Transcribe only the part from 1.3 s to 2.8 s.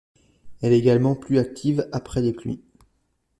active après les pluies.